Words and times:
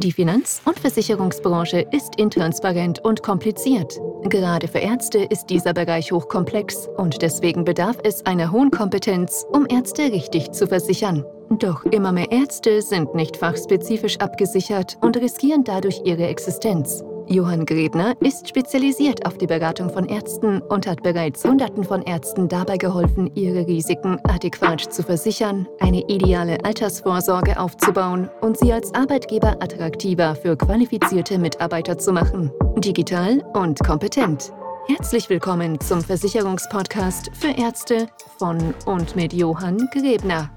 Die 0.00 0.12
Finanz- 0.12 0.62
und 0.64 0.78
Versicherungsbranche 0.78 1.80
ist 1.90 2.14
intransparent 2.18 3.04
und 3.04 3.24
kompliziert. 3.24 3.98
Gerade 4.22 4.68
für 4.68 4.78
Ärzte 4.78 5.18
ist 5.18 5.46
dieser 5.46 5.72
Bereich 5.72 6.12
hochkomplex 6.12 6.88
und 6.96 7.20
deswegen 7.20 7.64
bedarf 7.64 7.96
es 8.04 8.24
einer 8.24 8.52
hohen 8.52 8.70
Kompetenz, 8.70 9.44
um 9.50 9.66
Ärzte 9.68 10.04
richtig 10.12 10.52
zu 10.52 10.68
versichern. 10.68 11.24
Doch 11.50 11.84
immer 11.86 12.12
mehr 12.12 12.30
Ärzte 12.30 12.80
sind 12.80 13.16
nicht 13.16 13.36
fachspezifisch 13.36 14.18
abgesichert 14.18 14.98
und 15.00 15.16
riskieren 15.16 15.64
dadurch 15.64 16.02
ihre 16.04 16.28
Existenz. 16.28 17.02
Johann 17.30 17.66
Grebner 17.66 18.14
ist 18.20 18.48
spezialisiert 18.48 19.26
auf 19.26 19.36
die 19.36 19.46
Beratung 19.46 19.90
von 19.90 20.08
Ärzten 20.08 20.62
und 20.62 20.86
hat 20.86 21.02
bereits 21.02 21.44
Hunderten 21.44 21.84
von 21.84 22.02
Ärzten 22.02 22.48
dabei 22.48 22.78
geholfen, 22.78 23.30
ihre 23.34 23.66
Risiken 23.66 24.18
adäquat 24.24 24.80
zu 24.80 25.02
versichern, 25.02 25.68
eine 25.78 26.00
ideale 26.08 26.64
Altersvorsorge 26.64 27.60
aufzubauen 27.60 28.30
und 28.40 28.58
sie 28.58 28.72
als 28.72 28.94
Arbeitgeber 28.94 29.56
attraktiver 29.60 30.34
für 30.36 30.56
qualifizierte 30.56 31.38
Mitarbeiter 31.38 31.98
zu 31.98 32.12
machen. 32.12 32.50
Digital 32.78 33.44
und 33.52 33.78
kompetent. 33.84 34.52
Herzlich 34.86 35.28
willkommen 35.28 35.78
zum 35.80 36.00
Versicherungspodcast 36.00 37.30
für 37.34 37.50
Ärzte 37.50 38.08
von 38.38 38.72
und 38.86 39.16
mit 39.16 39.34
Johann 39.34 39.86
Grebner. 39.92 40.50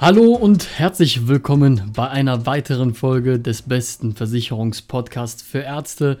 Hallo 0.00 0.32
und 0.34 0.78
herzlich 0.78 1.28
willkommen 1.28 1.92
bei 1.94 2.10
einer 2.10 2.46
weiteren 2.46 2.94
Folge 2.94 3.38
des 3.38 3.62
besten 3.62 4.16
Versicherungspodcasts 4.16 5.40
für 5.42 5.60
Ärzte 5.60 6.18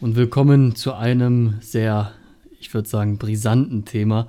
und 0.00 0.16
willkommen 0.16 0.74
zu 0.74 0.94
einem 0.94 1.56
sehr, 1.60 2.12
ich 2.58 2.72
würde 2.72 2.88
sagen, 2.88 3.18
brisanten 3.18 3.84
Thema. 3.84 4.28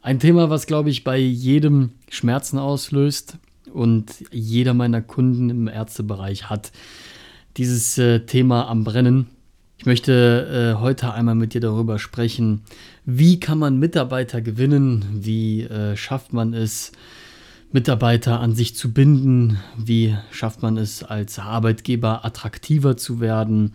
Ein 0.00 0.20
Thema, 0.20 0.48
was, 0.48 0.66
glaube 0.66 0.90
ich, 0.90 1.02
bei 1.02 1.18
jedem 1.18 1.90
Schmerzen 2.08 2.58
auslöst 2.58 3.36
und 3.72 4.12
jeder 4.30 4.74
meiner 4.74 5.02
Kunden 5.02 5.50
im 5.50 5.66
Ärztebereich 5.66 6.48
hat 6.48 6.70
dieses 7.56 7.98
äh, 7.98 8.20
Thema 8.20 8.68
am 8.68 8.84
Brennen. 8.84 9.26
Ich 9.76 9.86
möchte 9.86 10.76
äh, 10.76 10.80
heute 10.80 11.12
einmal 11.12 11.34
mit 11.34 11.52
dir 11.52 11.60
darüber 11.60 11.98
sprechen, 11.98 12.62
wie 13.04 13.40
kann 13.40 13.58
man 13.58 13.78
Mitarbeiter 13.78 14.40
gewinnen, 14.40 15.04
wie 15.20 15.62
äh, 15.62 15.96
schafft 15.96 16.32
man 16.32 16.54
es, 16.54 16.92
Mitarbeiter 17.72 18.40
an 18.40 18.54
sich 18.54 18.74
zu 18.74 18.92
binden? 18.92 19.58
Wie 19.76 20.16
schafft 20.32 20.62
man 20.62 20.76
es 20.76 21.04
als 21.04 21.38
Arbeitgeber 21.38 22.24
attraktiver 22.24 22.96
zu 22.96 23.20
werden? 23.20 23.74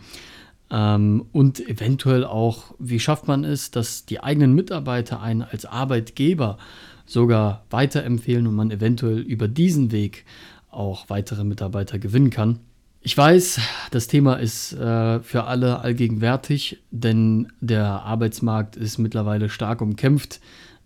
Ähm, 0.69 1.25
und 1.31 1.65
eventuell 1.67 2.25
auch, 2.25 2.75
wie 2.79 2.99
schafft 2.99 3.27
man 3.27 3.43
es, 3.43 3.71
dass 3.71 4.05
die 4.05 4.21
eigenen 4.21 4.53
Mitarbeiter 4.53 5.21
einen 5.21 5.43
als 5.43 5.65
Arbeitgeber 5.65 6.57
sogar 7.05 7.63
weiterempfehlen 7.69 8.47
und 8.47 8.55
man 8.55 8.71
eventuell 8.71 9.19
über 9.19 9.47
diesen 9.47 9.91
Weg 9.91 10.25
auch 10.71 11.09
weitere 11.09 11.43
Mitarbeiter 11.43 11.99
gewinnen 11.99 12.31
kann? 12.31 12.59
Ich 13.01 13.15
weiß, 13.15 13.59
das 13.91 14.07
Thema 14.07 14.33
ist 14.39 14.73
äh, 14.73 15.19
für 15.19 15.43
alle 15.43 15.79
allgegenwärtig, 15.79 16.81
denn 16.89 17.51
der 17.61 17.85
Arbeitsmarkt 17.85 18.75
ist 18.75 18.97
mittlerweile 18.97 19.49
stark 19.49 19.81
umkämpft. 19.81 20.41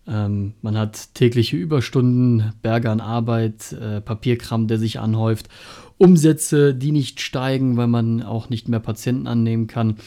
Ähm, 0.10 0.54
man 0.62 0.78
hat 0.78 1.14
tägliche 1.14 1.56
Überstunden, 1.56 2.54
Berge 2.62 2.90
an 2.90 3.00
Arbeit, 3.00 3.74
äh, 3.74 4.02
Papierkram, 4.02 4.68
der 4.68 4.80
sich 4.80 5.00
anhäuft, 5.00 5.50
Umsätze, 5.98 6.74
die 6.74 6.92
nicht 6.92 7.22
steigen, 7.22 7.78
weil 7.78 7.88
man 7.88 8.24
auch 8.24 8.50
nicht 8.50 8.68
mehr 8.70 8.80
Patienten 8.80 9.28
annehmen 9.28 9.68
kann. 9.68 9.98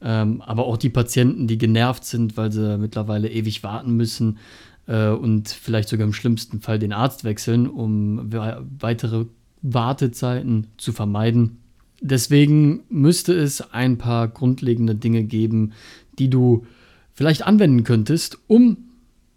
Ähm, 0.00 0.40
aber 0.40 0.66
auch 0.66 0.78
die 0.78 0.88
Patienten, 0.88 1.46
die 1.46 1.58
genervt 1.58 2.04
sind, 2.04 2.36
weil 2.36 2.50
sie 2.50 2.78
mittlerweile 2.78 3.28
ewig 3.30 3.62
warten 3.62 3.92
müssen 3.96 4.38
äh, 4.86 5.08
und 5.08 5.48
vielleicht 5.48 5.88
sogar 5.88 6.06
im 6.06 6.12
schlimmsten 6.12 6.60
Fall 6.60 6.78
den 6.78 6.92
Arzt 6.92 7.24
wechseln, 7.24 7.68
um 7.68 8.32
weitere 8.80 9.26
Wartezeiten 9.60 10.68
zu 10.76 10.92
vermeiden. 10.92 11.58
Deswegen 12.00 12.82
müsste 12.88 13.32
es 13.32 13.72
ein 13.72 13.98
paar 13.98 14.26
grundlegende 14.26 14.94
Dinge 14.94 15.22
geben, 15.22 15.72
die 16.18 16.30
du 16.30 16.66
vielleicht 17.12 17.46
anwenden 17.46 17.84
könntest, 17.84 18.38
um 18.48 18.76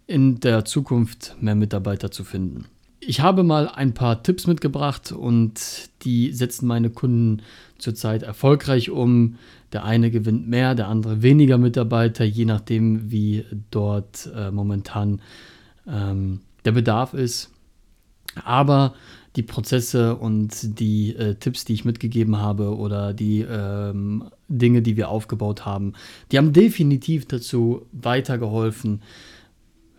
in 0.06 0.40
der 0.40 0.64
Zukunft 0.64 1.36
mehr 1.40 1.54
Mitarbeiter 1.54 2.10
zu 2.10 2.24
finden. 2.24 2.66
Ich 3.00 3.20
habe 3.20 3.44
mal 3.44 3.68
ein 3.68 3.94
paar 3.94 4.22
Tipps 4.22 4.46
mitgebracht 4.46 5.12
und 5.12 5.60
die 6.02 6.32
setzen 6.32 6.66
meine 6.66 6.90
Kunden 6.90 7.42
zurzeit 7.78 8.22
erfolgreich 8.22 8.90
um. 8.90 9.36
Der 9.72 9.84
eine 9.84 10.10
gewinnt 10.10 10.48
mehr, 10.48 10.74
der 10.74 10.88
andere 10.88 11.22
weniger 11.22 11.58
Mitarbeiter, 11.58 12.24
je 12.24 12.44
nachdem, 12.44 13.10
wie 13.10 13.44
dort 13.70 14.30
äh, 14.34 14.50
momentan 14.50 15.20
ähm, 15.86 16.40
der 16.64 16.72
Bedarf 16.72 17.14
ist. 17.14 17.50
Aber 18.44 18.94
die 19.36 19.42
Prozesse 19.42 20.16
und 20.16 20.80
die 20.80 21.14
äh, 21.14 21.34
Tipps, 21.34 21.64
die 21.64 21.74
ich 21.74 21.84
mitgegeben 21.84 22.38
habe 22.38 22.74
oder 22.76 23.12
die 23.12 23.42
ähm, 23.42 24.24
Dinge, 24.48 24.82
die 24.82 24.96
wir 24.96 25.10
aufgebaut 25.10 25.66
haben, 25.66 25.92
die 26.32 26.38
haben 26.38 26.52
definitiv 26.52 27.26
dazu 27.26 27.86
weitergeholfen, 27.92 29.02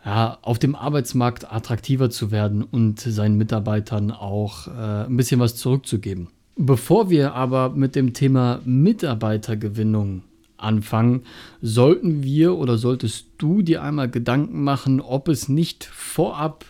ja, 0.07 0.37
auf 0.41 0.57
dem 0.57 0.73
Arbeitsmarkt 0.73 1.51
attraktiver 1.51 2.09
zu 2.09 2.31
werden 2.31 2.63
und 2.63 3.01
seinen 3.01 3.35
Mitarbeitern 3.35 4.11
auch 4.11 4.67
äh, 4.67 5.05
ein 5.05 5.17
bisschen 5.17 5.41
was 5.41 5.57
zurückzugeben. 5.57 6.29
Bevor 6.55 7.09
wir 7.09 7.33
aber 7.33 7.71
mit 7.71 7.93
dem 7.93 8.13
Thema 8.13 8.61
Mitarbeitergewinnung 8.63 10.23
anfangen, 10.55 11.23
sollten 11.61 12.23
wir 12.23 12.55
oder 12.55 12.77
solltest 12.77 13.25
du 13.37 13.61
dir 13.61 13.83
einmal 13.83 14.09
Gedanken 14.09 14.63
machen, 14.63 15.01
ob 15.01 15.27
es 15.27 15.49
nicht 15.49 15.83
vorab 15.83 16.63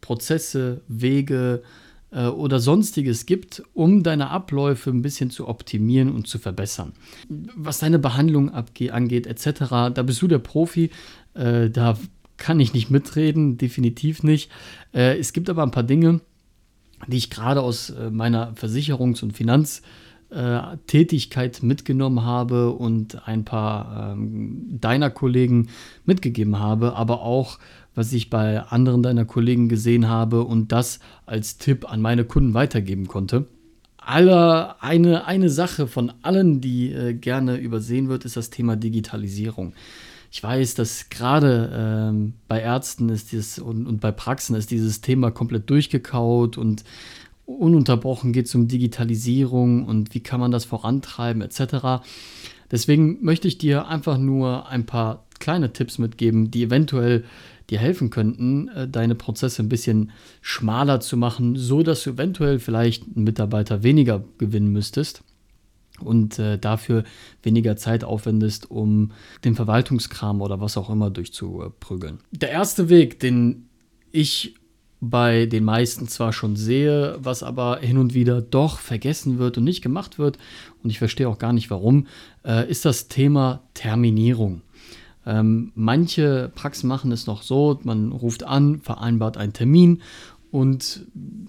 Prozesse, 0.00 0.80
Wege 0.88 1.62
äh, 2.10 2.26
oder 2.26 2.58
sonstiges 2.58 3.26
gibt, 3.26 3.62
um 3.74 4.02
deine 4.02 4.30
Abläufe 4.30 4.90
ein 4.90 5.02
bisschen 5.02 5.30
zu 5.30 5.46
optimieren 5.46 6.10
und 6.10 6.26
zu 6.26 6.40
verbessern. 6.40 6.94
Was 7.54 7.78
deine 7.78 8.00
Behandlung 8.00 8.50
angeht, 8.50 9.28
etc., 9.28 9.70
da 9.94 10.02
bist 10.02 10.20
du 10.20 10.26
der 10.26 10.40
Profi. 10.40 10.90
Äh, 11.34 11.70
da 11.70 11.96
kann 12.42 12.58
ich 12.58 12.74
nicht 12.74 12.90
mitreden, 12.90 13.56
definitiv 13.56 14.24
nicht. 14.24 14.50
Äh, 14.92 15.16
es 15.16 15.32
gibt 15.32 15.48
aber 15.48 15.62
ein 15.62 15.70
paar 15.70 15.84
Dinge, 15.84 16.20
die 17.06 17.16
ich 17.16 17.30
gerade 17.30 17.62
aus 17.62 17.90
äh, 17.90 18.10
meiner 18.10 18.52
Versicherungs- 18.54 19.22
und 19.22 19.32
Finanztätigkeit 19.32 21.62
mitgenommen 21.62 22.24
habe 22.24 22.72
und 22.72 23.28
ein 23.28 23.44
paar 23.44 24.14
ähm, 24.14 24.80
deiner 24.80 25.10
Kollegen 25.10 25.68
mitgegeben 26.04 26.58
habe, 26.58 26.96
aber 26.96 27.22
auch 27.22 27.60
was 27.94 28.12
ich 28.12 28.28
bei 28.28 28.60
anderen 28.60 29.04
deiner 29.04 29.24
Kollegen 29.24 29.68
gesehen 29.68 30.08
habe 30.08 30.42
und 30.42 30.72
das 30.72 30.98
als 31.26 31.58
Tipp 31.58 31.88
an 31.88 32.00
meine 32.00 32.24
Kunden 32.24 32.54
weitergeben 32.54 33.06
konnte. 33.06 33.46
Aller, 33.98 34.78
eine, 34.80 35.26
eine 35.26 35.48
Sache 35.48 35.86
von 35.86 36.12
allen, 36.22 36.60
die 36.60 36.90
äh, 36.90 37.14
gerne 37.14 37.58
übersehen 37.58 38.08
wird, 38.08 38.24
ist 38.24 38.36
das 38.36 38.50
Thema 38.50 38.74
Digitalisierung 38.74 39.74
ich 40.32 40.42
weiß, 40.42 40.74
dass 40.74 41.10
gerade 41.10 41.70
ähm, 41.74 42.32
bei 42.48 42.58
Ärzten 42.58 43.10
ist 43.10 43.32
dieses 43.32 43.58
und, 43.58 43.86
und 43.86 44.00
bei 44.00 44.12
Praxen 44.12 44.56
ist 44.56 44.70
dieses 44.70 45.02
Thema 45.02 45.30
komplett 45.30 45.68
durchgekaut 45.68 46.56
und 46.56 46.84
ununterbrochen 47.44 48.32
geht 48.32 48.46
es 48.46 48.54
um 48.54 48.66
Digitalisierung 48.66 49.84
und 49.84 50.14
wie 50.14 50.20
kann 50.20 50.40
man 50.40 50.50
das 50.50 50.64
vorantreiben 50.64 51.42
etc. 51.42 52.02
Deswegen 52.70 53.22
möchte 53.22 53.46
ich 53.46 53.58
dir 53.58 53.88
einfach 53.88 54.16
nur 54.16 54.68
ein 54.70 54.86
paar 54.86 55.26
kleine 55.38 55.74
Tipps 55.74 55.98
mitgeben, 55.98 56.50
die 56.50 56.62
eventuell 56.62 57.24
dir 57.68 57.78
helfen 57.78 58.08
könnten, 58.08 58.68
äh, 58.68 58.88
deine 58.88 59.14
Prozesse 59.14 59.62
ein 59.62 59.68
bisschen 59.68 60.12
schmaler 60.40 61.00
zu 61.00 61.18
machen, 61.18 61.56
so 61.56 61.82
dass 61.82 62.04
du 62.04 62.10
eventuell 62.12 62.58
vielleicht 62.58 63.04
einen 63.04 63.24
Mitarbeiter 63.24 63.82
weniger 63.82 64.24
gewinnen 64.38 64.72
müsstest 64.72 65.22
und 66.02 66.38
äh, 66.38 66.58
dafür 66.58 67.04
weniger 67.42 67.76
Zeit 67.76 68.04
aufwendest, 68.04 68.70
um 68.70 69.12
den 69.44 69.54
Verwaltungskram 69.54 70.40
oder 70.40 70.60
was 70.60 70.76
auch 70.76 70.90
immer 70.90 71.10
durchzuprügeln. 71.10 72.18
Der 72.30 72.50
erste 72.50 72.88
Weg, 72.88 73.20
den 73.20 73.68
ich 74.10 74.54
bei 75.00 75.46
den 75.46 75.64
meisten 75.64 76.06
zwar 76.06 76.32
schon 76.32 76.54
sehe, 76.54 77.16
was 77.18 77.42
aber 77.42 77.78
hin 77.80 77.98
und 77.98 78.14
wieder 78.14 78.40
doch 78.40 78.78
vergessen 78.78 79.38
wird 79.38 79.58
und 79.58 79.64
nicht 79.64 79.82
gemacht 79.82 80.18
wird, 80.18 80.38
und 80.82 80.90
ich 80.90 80.98
verstehe 80.98 81.28
auch 81.28 81.38
gar 81.38 81.52
nicht 81.52 81.70
warum, 81.70 82.06
äh, 82.44 82.70
ist 82.70 82.84
das 82.84 83.08
Thema 83.08 83.62
Terminierung. 83.74 84.62
Ähm, 85.26 85.72
manche 85.74 86.50
Praxen 86.54 86.88
machen 86.88 87.12
es 87.12 87.26
noch 87.26 87.42
so, 87.42 87.78
man 87.82 88.12
ruft 88.12 88.44
an, 88.44 88.80
vereinbart 88.80 89.36
einen 89.36 89.52
Termin 89.52 90.02
und 90.52 91.06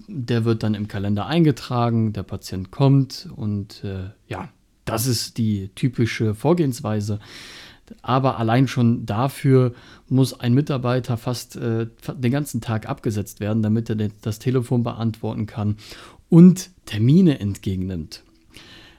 der 0.08 0.46
wird 0.46 0.62
dann 0.62 0.74
im 0.74 0.88
Kalender 0.88 1.26
eingetragen, 1.26 2.14
der 2.14 2.22
Patient 2.22 2.70
kommt 2.70 3.28
und 3.36 3.84
äh, 3.84 4.08
ja, 4.26 4.48
das 4.86 5.06
ist 5.06 5.36
die 5.36 5.68
typische 5.74 6.34
Vorgehensweise. 6.34 7.20
Aber 8.00 8.38
allein 8.38 8.66
schon 8.66 9.04
dafür 9.04 9.74
muss 10.08 10.40
ein 10.40 10.54
Mitarbeiter 10.54 11.18
fast 11.18 11.54
äh, 11.56 11.86
den 12.16 12.32
ganzen 12.32 12.62
Tag 12.62 12.88
abgesetzt 12.88 13.40
werden, 13.40 13.62
damit 13.62 13.90
er 13.90 13.96
das 14.22 14.38
Telefon 14.38 14.82
beantworten 14.82 15.44
kann 15.44 15.76
und 16.30 16.70
Termine 16.86 17.40
entgegennimmt. 17.40 18.22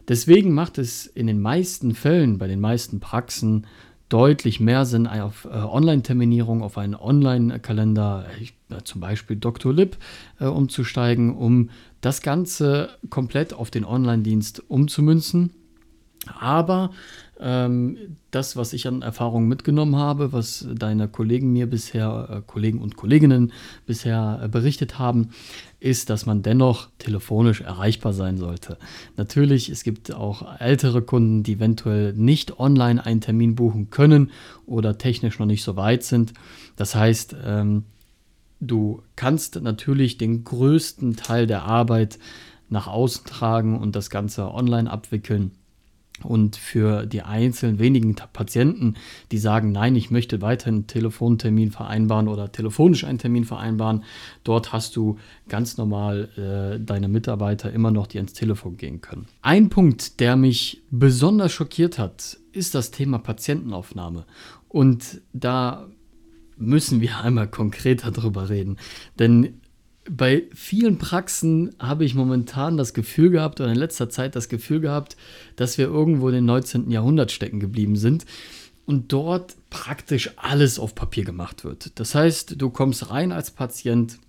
Deswegen 0.07 0.53
macht 0.53 0.77
es 0.77 1.07
in 1.07 1.25
den 1.25 1.41
meisten 1.41 1.95
Fällen, 1.95 2.37
bei 2.37 2.45
den 2.45 2.59
meisten 2.59 2.99
Praxen, 2.99 3.65
deutlich 4.09 4.59
mehr 4.59 4.85
Sinn 4.85 5.07
auf 5.07 5.45
äh, 5.45 5.49
Online-Terminierung, 5.49 6.61
auf 6.61 6.77
einen 6.77 6.93
Online-Kalender. 6.93 8.27
äh, 8.39 8.43
zum 8.83 9.01
Beispiel 9.01 9.37
Dr. 9.37 9.73
Lib 9.73 9.97
äh, 10.39 10.45
umzusteigen, 10.45 11.35
um 11.35 11.69
das 12.01 12.21
Ganze 12.21 12.89
komplett 13.09 13.53
auf 13.53 13.71
den 13.71 13.85
Online-Dienst 13.85 14.69
umzumünzen. 14.69 15.51
Aber 16.39 16.91
ähm, 17.39 17.97
das, 18.31 18.55
was 18.55 18.73
ich 18.73 18.87
an 18.87 19.01
Erfahrungen 19.01 19.47
mitgenommen 19.47 19.97
habe, 19.97 20.31
was 20.31 20.67
deine 20.73 21.07
Kollegen 21.07 21.51
mir 21.51 21.69
bisher, 21.69 22.29
äh, 22.31 22.41
Kollegen 22.45 22.81
und 22.81 22.95
Kolleginnen 22.95 23.51
bisher 23.85 24.39
äh, 24.41 24.47
berichtet 24.47 24.97
haben, 24.97 25.29
ist, 25.79 26.09
dass 26.09 26.25
man 26.25 26.41
dennoch 26.41 26.89
telefonisch 26.97 27.61
erreichbar 27.61 28.13
sein 28.13 28.37
sollte. 28.37 28.77
Natürlich, 29.17 29.69
es 29.69 29.83
gibt 29.83 30.13
auch 30.13 30.59
ältere 30.59 31.01
Kunden, 31.01 31.43
die 31.43 31.53
eventuell 31.53 32.13
nicht 32.13 32.59
online 32.59 33.05
einen 33.05 33.21
Termin 33.21 33.55
buchen 33.55 33.89
können 33.89 34.31
oder 34.65 34.97
technisch 34.97 35.37
noch 35.37 35.45
nicht 35.45 35.63
so 35.63 35.75
weit 35.75 36.03
sind. 36.03 36.33
Das 36.77 36.95
heißt, 36.95 37.35
ähm, 37.43 37.83
du 38.59 39.01
kannst 39.15 39.61
natürlich 39.61 40.17
den 40.17 40.43
größten 40.43 41.15
Teil 41.15 41.47
der 41.47 41.63
Arbeit 41.63 42.19
nach 42.69 42.87
außen 42.87 43.25
tragen 43.25 43.77
und 43.77 43.95
das 43.95 44.09
Ganze 44.09 44.51
online 44.51 44.89
abwickeln. 44.89 45.51
Und 46.23 46.55
für 46.55 47.05
die 47.05 47.23
einzelnen 47.23 47.77
wenigen 47.77 48.15
Patienten, 48.15 48.95
die 49.31 49.37
sagen, 49.37 49.73
nein, 49.73 49.97
ich 49.97 50.11
möchte 50.11 50.41
weiterhin 50.41 50.75
einen 50.75 50.87
Telefontermin 50.87 51.71
vereinbaren 51.71 52.29
oder 52.29 52.53
telefonisch 52.53 53.03
einen 53.03 53.19
Termin 53.19 53.43
vereinbaren, 53.43 54.03
dort 54.45 54.71
hast 54.71 54.95
du 54.95 55.17
ganz 55.49 55.75
normal 55.75 56.29
äh, 56.37 56.79
deine 56.79 57.09
Mitarbeiter 57.09 57.71
immer 57.73 57.91
noch, 57.91 58.07
die 58.07 58.17
ans 58.17 58.31
Telefon 58.31 58.77
gehen 58.77 59.01
können. 59.01 59.25
Ein 59.41 59.67
Punkt, 59.67 60.21
der 60.21 60.37
mich 60.37 60.81
besonders 60.89 61.51
schockiert 61.51 61.99
hat, 61.99 62.37
ist 62.53 62.75
das 62.75 62.91
Thema 62.91 63.17
Patientenaufnahme. 63.19 64.25
Und 64.69 65.21
da 65.33 65.85
müssen 66.57 67.01
wir 67.01 67.19
einmal 67.19 67.47
konkreter 67.47 68.11
drüber 68.11 68.49
reden. 68.49 68.77
Denn 69.19 69.61
bei 70.09 70.43
vielen 70.53 70.97
Praxen 70.97 71.75
habe 71.79 72.05
ich 72.05 72.13
momentan 72.13 72.77
das 72.77 72.93
Gefühl 72.93 73.31
gehabt 73.31 73.59
oder 73.59 73.71
in 73.71 73.77
letzter 73.77 74.09
Zeit 74.09 74.35
das 74.35 74.49
Gefühl 74.49 74.79
gehabt, 74.79 75.17
dass 75.55 75.77
wir 75.77 75.85
irgendwo 75.85 76.29
in 76.29 76.35
den 76.35 76.45
19. 76.45 76.91
Jahrhundert 76.91 77.31
stecken 77.31 77.59
geblieben 77.59 77.95
sind 77.95 78.25
und 78.85 79.11
dort 79.11 79.55
praktisch 79.69 80.31
alles 80.37 80.77
auf 80.77 80.93
Papier 80.93 81.25
gemacht 81.25 81.63
wird. 81.63 81.99
Das 81.99 82.13
heißt, 82.13 82.61
du 82.61 82.69
kommst 82.69 83.09
rein 83.09 83.31
als 83.31 83.49
Patient, 83.49 84.19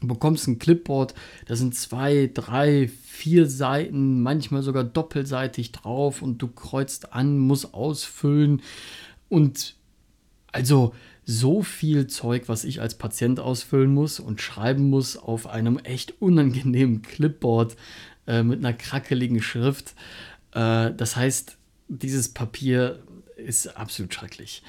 bekommst 0.00 0.46
ein 0.46 0.60
Clipboard, 0.60 1.14
da 1.46 1.56
sind 1.56 1.74
zwei, 1.74 2.30
drei, 2.32 2.88
vier 2.88 3.46
Seiten, 3.46 4.22
manchmal 4.22 4.62
sogar 4.62 4.84
doppelseitig 4.84 5.72
drauf 5.72 6.22
und 6.22 6.38
du 6.38 6.48
kreuzt 6.48 7.12
an, 7.12 7.38
musst 7.38 7.74
ausfüllen 7.74 8.62
und 9.28 9.74
also 10.52 10.94
so 11.30 11.62
viel 11.62 12.08
Zeug, 12.08 12.44
was 12.48 12.64
ich 12.64 12.80
als 12.80 12.96
Patient 12.96 13.38
ausfüllen 13.38 13.92
muss 13.94 14.18
und 14.18 14.40
schreiben 14.40 14.90
muss 14.90 15.16
auf 15.16 15.46
einem 15.46 15.78
echt 15.78 16.20
unangenehmen 16.20 17.02
Clipboard 17.02 17.76
äh, 18.26 18.42
mit 18.42 18.58
einer 18.58 18.72
krackeligen 18.72 19.40
Schrift. 19.40 19.94
Äh, 20.52 20.92
das 20.92 21.16
heißt, 21.16 21.56
dieses 21.88 22.30
Papier 22.30 23.00
ist 23.36 23.76
absolut 23.76 24.12
schrecklich. 24.12 24.62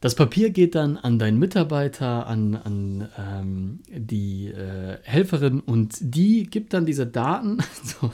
Das 0.00 0.14
Papier 0.14 0.50
geht 0.50 0.74
dann 0.74 0.98
an 0.98 1.18
deinen 1.18 1.38
Mitarbeiter, 1.38 2.26
an, 2.26 2.54
an 2.54 3.08
ähm, 3.18 3.80
die 3.88 4.48
äh, 4.48 4.98
Helferin 5.02 5.60
und 5.60 5.96
die 6.00 6.44
gibt 6.44 6.74
dann 6.74 6.84
diese 6.84 7.06
Daten. 7.06 7.58
so, 7.82 8.12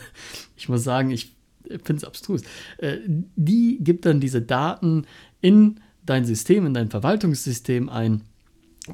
ich 0.56 0.68
muss 0.68 0.84
sagen, 0.84 1.10
ich 1.10 1.34
finde 1.68 1.96
es 1.96 2.04
abstrus. 2.04 2.42
Äh, 2.78 2.98
die 3.06 3.78
gibt 3.80 4.06
dann 4.06 4.20
diese 4.20 4.40
Daten 4.40 5.06
in 5.40 5.80
dein 6.04 6.24
System, 6.24 6.66
in 6.66 6.74
dein 6.74 6.90
Verwaltungssystem 6.90 7.88
ein, 7.88 8.22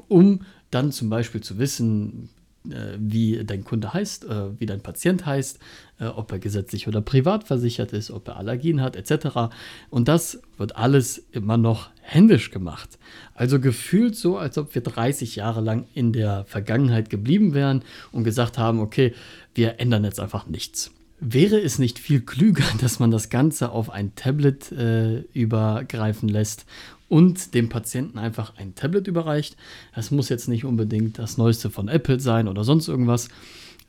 um 0.07 0.41
dann 0.71 0.91
zum 0.91 1.09
Beispiel 1.09 1.41
zu 1.41 1.57
wissen, 1.57 2.29
äh, 2.69 2.97
wie 2.99 3.43
dein 3.45 3.63
Kunde 3.63 3.93
heißt, 3.93 4.25
äh, 4.25 4.59
wie 4.59 4.65
dein 4.65 4.81
Patient 4.81 5.25
heißt, 5.25 5.59
äh, 5.99 6.05
ob 6.05 6.31
er 6.31 6.39
gesetzlich 6.39 6.87
oder 6.87 7.01
privat 7.01 7.45
versichert 7.45 7.93
ist, 7.93 8.11
ob 8.11 8.27
er 8.27 8.37
Allergien 8.37 8.81
hat, 8.81 8.95
etc. 8.95 9.51
Und 9.89 10.07
das 10.07 10.41
wird 10.57 10.75
alles 10.75 11.25
immer 11.31 11.57
noch 11.57 11.89
händisch 12.01 12.51
gemacht. 12.51 12.99
Also 13.33 13.59
gefühlt 13.59 14.15
so, 14.15 14.37
als 14.37 14.57
ob 14.57 14.75
wir 14.75 14.81
30 14.81 15.37
Jahre 15.37 15.61
lang 15.61 15.85
in 15.93 16.11
der 16.11 16.45
Vergangenheit 16.45 17.09
geblieben 17.09 17.53
wären 17.53 17.83
und 18.11 18.23
gesagt 18.23 18.57
haben, 18.57 18.79
okay, 18.79 19.13
wir 19.55 19.79
ändern 19.79 20.03
jetzt 20.03 20.19
einfach 20.19 20.47
nichts. 20.47 20.91
Wäre 21.21 21.59
es 21.59 21.79
nicht 21.79 21.99
viel 21.99 22.21
klüger, 22.21 22.65
dass 22.81 22.99
man 22.99 23.09
das 23.11 23.29
Ganze 23.29 23.71
auf 23.71 23.89
ein 23.89 24.15
Tablet 24.15 24.71
äh, 24.71 25.21
übergreifen 25.33 26.29
lässt 26.29 26.65
und 27.09 27.53
dem 27.53 27.67
Patienten 27.67 28.17
einfach 28.17 28.53
ein 28.57 28.75
Tablet 28.75 29.07
überreicht. 29.07 29.57
Das 29.93 30.11
muss 30.11 30.29
jetzt 30.29 30.47
nicht 30.47 30.63
unbedingt 30.63 31.19
das 31.19 31.37
Neueste 31.37 31.69
von 31.69 31.87
Apple 31.87 32.19
sein 32.19 32.47
oder 32.47 32.63
sonst 32.63 32.87
irgendwas. 32.87 33.27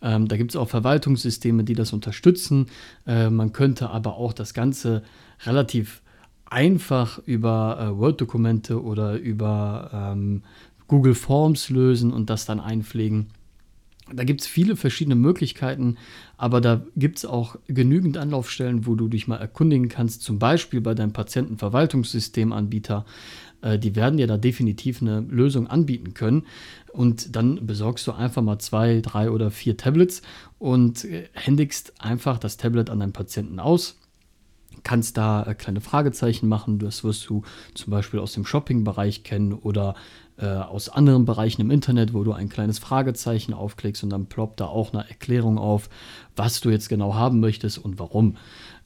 Ähm, 0.03 0.27
da 0.27 0.37
gibt 0.37 0.53
es 0.53 0.57
auch 0.57 0.69
Verwaltungssysteme, 0.69 1.63
die 1.63 1.75
das 1.75 1.93
unterstützen. 1.93 2.67
Äh, 3.07 3.31
man 3.31 3.53
könnte 3.53 3.91
aber 3.91 4.17
auch 4.17 4.33
das 4.33 4.55
Ganze 4.55 5.03
relativ 5.45 6.03
einfach 6.47 7.19
über 7.27 7.79
äh, 7.81 7.99
Word-Dokumente 7.99 8.83
oder 8.83 9.19
über 9.19 9.91
ähm, 9.93 10.43
Google 10.89 11.15
Forms 11.15 11.69
lösen 11.69 12.13
und 12.13 12.31
das 12.31 12.47
dann 12.47 12.59
einpflegen. 12.59 13.29
Da 14.13 14.25
gibt 14.25 14.41
es 14.41 14.47
viele 14.47 14.77
verschiedene 14.77 15.15
Möglichkeiten, 15.15 15.97
aber 16.37 16.61
da 16.61 16.83
gibt 16.97 17.19
es 17.19 17.25
auch 17.25 17.57
genügend 17.67 18.17
Anlaufstellen, 18.17 18.87
wo 18.87 18.95
du 18.95 19.09
dich 19.09 19.29
mal 19.29 19.37
erkundigen 19.37 19.89
kannst, 19.89 20.23
zum 20.23 20.39
Beispiel 20.39 20.81
bei 20.81 20.95
deinem 20.95 21.13
Patientenverwaltungssystemanbieter. 21.13 23.05
Äh, 23.63 23.79
die 23.79 23.97
werden 23.97 24.17
dir 24.17 24.27
da 24.27 24.37
definitiv 24.37 25.03
eine 25.03 25.21
Lösung 25.21 25.67
anbieten 25.67 26.15
können. 26.15 26.47
Und 26.93 27.37
dann 27.37 27.67
besorgst 27.67 28.07
du 28.07 28.13
einfach 28.13 28.43
mal 28.43 28.59
zwei, 28.59 29.01
drei 29.01 29.31
oder 29.31 29.51
vier 29.51 29.77
Tablets 29.77 30.23
und 30.59 31.05
äh, 31.05 31.29
händigst 31.33 31.95
einfach 32.01 32.39
das 32.39 32.57
Tablet 32.57 32.91
an 32.91 33.01
deinen 33.01 33.13
Patienten 33.13 33.61
aus 33.61 33.97
kannst 34.83 35.17
da 35.17 35.43
äh, 35.45 35.55
kleine 35.55 35.81
Fragezeichen 35.81 36.49
machen. 36.49 36.79
Das 36.79 37.05
wirst 37.05 37.29
du 37.29 37.43
zum 37.75 37.91
Beispiel 37.91 38.21
aus 38.21 38.33
dem 38.33 38.47
Shopping-Bereich 38.47 39.25
kennen 39.25 39.53
oder 39.53 39.95
äh, 40.41 40.47
aus 40.47 40.89
anderen 40.89 41.27
Bereichen 41.27 41.61
im 41.61 41.71
Internet, 41.71 42.15
wo 42.15 42.25
du 42.25 42.33
ein 42.33 42.49
kleines 42.49 42.79
Fragezeichen 42.79 43.53
aufklickst 43.53 44.03
und 44.03 44.11
dann 44.11 44.27
ploppt 44.27 44.61
da 44.61 44.67
auch 44.67 44.93
eine 44.93 45.09
Erklärung 45.09 45.59
auf, 45.59 45.91
was 46.35 46.61
du 46.61 46.71
jetzt 46.71 46.89
genau 46.89 47.15
haben 47.15 47.41
möchtest 47.41 47.79
und 47.79 47.99
warum. 47.99 48.37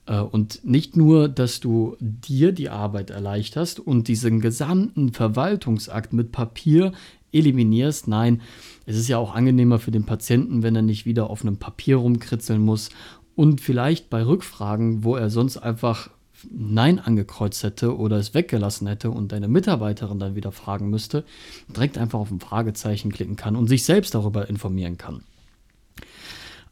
Äh, 0.05 0.19
und 0.19 0.65
nicht 0.65 0.97
nur, 0.97 1.29
dass 1.29 1.59
du 1.59 1.95
dir 1.99 2.51
die 2.51 2.69
Arbeit 2.69 3.09
erleichterst 3.09 3.79
und 3.79 4.07
diesen 4.07 4.41
gesamten 4.41 5.13
Verwaltungsakt 5.13 6.13
mit 6.13 6.31
Papier 6.31 6.91
eliminierst, 7.31 8.07
nein, 8.07 8.41
es 8.85 8.97
ist 8.97 9.07
ja 9.07 9.17
auch 9.17 9.33
angenehmer 9.33 9.79
für 9.79 9.91
den 9.91 10.05
Patienten, 10.05 10.63
wenn 10.63 10.75
er 10.75 10.81
nicht 10.81 11.05
wieder 11.05 11.29
auf 11.29 11.41
einem 11.41 11.57
Papier 11.57 11.97
rumkritzeln 11.97 12.61
muss 12.61 12.89
und 13.35 13.61
vielleicht 13.61 14.09
bei 14.09 14.25
Rückfragen, 14.25 15.03
wo 15.03 15.15
er 15.15 15.29
sonst 15.29 15.57
einfach 15.57 16.09
Nein 16.51 16.99
angekreuzt 16.99 17.63
hätte 17.63 17.97
oder 17.97 18.17
es 18.17 18.33
weggelassen 18.33 18.87
hätte 18.87 19.11
und 19.11 19.31
deine 19.31 19.47
Mitarbeiterin 19.47 20.19
dann 20.19 20.35
wieder 20.35 20.51
fragen 20.51 20.89
müsste, 20.89 21.23
direkt 21.69 21.97
einfach 21.97 22.19
auf 22.19 22.31
ein 22.31 22.39
Fragezeichen 22.39 23.11
klicken 23.11 23.35
kann 23.35 23.55
und 23.55 23.67
sich 23.67 23.83
selbst 23.83 24.15
darüber 24.15 24.49
informieren 24.49 24.97
kann. 24.97 25.23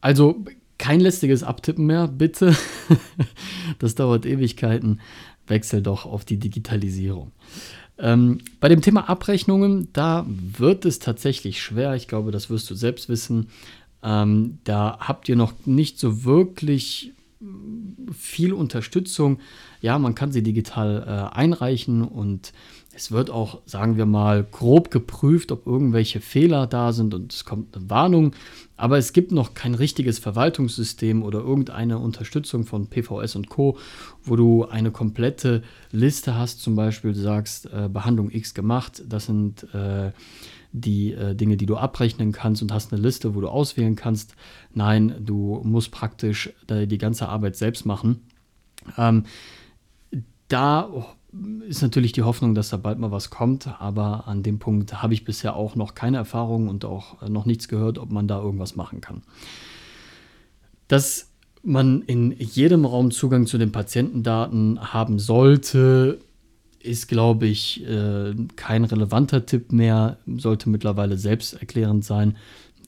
Also 0.02 0.44
kein 0.78 1.00
lästiges 1.00 1.44
Abtippen 1.44 1.86
mehr, 1.86 2.08
bitte. 2.08 2.56
das 3.80 3.96
dauert 3.96 4.26
Ewigkeiten. 4.26 5.00
Wechsel 5.48 5.82
doch 5.82 6.06
auf 6.06 6.26
die 6.26 6.38
Digitalisierung. 6.38 7.32
Ähm, 7.98 8.40
bei 8.60 8.70
dem 8.70 8.82
Thema 8.82 9.10
Abrechnungen, 9.10 9.90
da 9.94 10.26
wird 10.28 10.86
es 10.86 11.00
tatsächlich 11.00 11.62
schwer. 11.62 11.96
Ich 11.96 12.08
glaube, 12.08 12.32
das 12.32 12.50
wirst 12.50 12.70
du 12.70 12.76
selbst 12.76 13.08
wissen. 13.08 13.48
Ähm, 14.02 14.58
da 14.64 14.98
habt 15.00 15.30
ihr 15.30 15.36
noch 15.36 15.54
nicht 15.66 16.00
so 16.00 16.26
wirklich 16.26 17.14
viel 18.14 18.54
Unterstützung. 18.54 19.40
Ja, 19.82 20.00
man 20.00 20.16
kann 20.16 20.32
sie 20.32 20.44
digital 20.44 21.04
äh, 21.06 21.36
einreichen 21.36 22.04
und 22.04 22.54
es 22.96 23.12
wird 23.12 23.32
auch, 23.32 23.62
sagen 23.66 23.98
wir 23.98 24.06
mal, 24.06 24.44
grob 24.44 24.92
geprüft, 24.92 25.52
ob 25.52 25.66
irgendwelche 25.66 26.22
Fehler 26.22 26.68
da 26.68 26.94
sind 26.94 27.14
und 27.16 27.34
es 27.34 27.44
kommt 27.44 27.76
eine 27.76 27.90
Warnung. 27.90 28.34
Aber 28.78 28.98
es 28.98 29.14
gibt 29.14 29.32
noch 29.32 29.56
kein 29.56 29.74
richtiges 29.74 30.20
Verwaltungssystem 30.20 31.24
oder 31.24 31.40
irgendeine 31.40 31.98
Unterstützung 31.98 32.66
von 32.66 32.88
PVS 32.88 33.36
und 33.36 33.50
Co., 33.50 33.78
wo 34.24 34.36
du 34.36 34.66
eine 34.66 34.92
komplette 34.92 35.64
Liste 35.92 36.36
hast. 36.36 36.62
Zum 36.62 36.76
Beispiel 36.76 37.14
du 37.14 37.20
sagst, 37.20 37.66
äh, 37.66 37.90
Behandlung 37.92 38.30
X 38.30 38.54
gemacht, 38.54 39.04
das 39.08 39.26
sind 39.26 39.64
äh, 39.74 40.12
die 40.74 41.14
äh, 41.14 41.36
Dinge, 41.36 41.56
die 41.56 41.68
du 41.68 41.78
abrechnen 41.78 42.32
kannst 42.32 42.62
und 42.62 42.74
hast 42.74 42.92
eine 42.92 43.02
Liste, 43.02 43.36
wo 43.36 43.42
du 43.42 43.48
auswählen 43.48 43.96
kannst. 43.96 44.36
Nein, 44.74 45.16
du 45.20 45.62
musst 45.64 45.92
praktisch 45.92 46.52
äh, 46.68 46.88
die 46.88 46.98
ganze 46.98 47.30
Arbeit 47.30 47.56
selbst 47.56 47.86
machen. 47.86 48.22
Ähm, 48.98 49.24
da 50.48 50.90
ist 51.68 51.82
natürlich 51.82 52.12
die 52.12 52.24
Hoffnung, 52.24 52.54
dass 52.56 52.70
da 52.70 52.78
bald 52.78 53.00
mal 53.00 53.12
was 53.12 53.30
kommt, 53.30 53.68
aber 53.80 54.28
an 54.28 54.44
dem 54.44 54.60
Punkt 54.60 55.02
habe 55.02 55.14
ich 55.14 55.24
bisher 55.24 55.56
auch 55.56 55.76
noch 55.76 55.96
keine 55.96 56.18
Erfahrung 56.18 56.68
und 56.68 56.86
auch 56.86 57.22
äh, 57.22 57.30
noch 57.30 57.46
nichts 57.46 57.68
gehört, 57.68 58.00
ob 58.00 58.12
man 58.12 58.28
da 58.28 58.42
irgendwas 58.42 58.76
machen 58.76 59.00
kann. 59.00 59.22
Dass 60.88 61.30
man 61.64 62.02
in 62.02 62.32
jedem 62.32 62.84
Raum 62.86 63.12
Zugang 63.12 63.46
zu 63.46 63.58
den 63.58 63.72
Patientendaten 63.72 64.94
haben 64.94 65.18
sollte, 65.18 66.20
ist, 66.84 67.08
glaube 67.08 67.48
ich, 67.48 67.86
äh, 67.88 68.34
kein 68.56 68.84
relevanter 68.84 69.46
Tipp 69.46 69.72
mehr, 69.72 70.18
sollte 70.38 70.70
mittlerweile 70.70 71.18
selbsterklärend 71.18 72.06
sein. 72.06 72.38